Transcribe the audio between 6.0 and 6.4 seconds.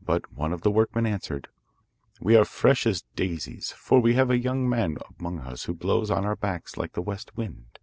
on our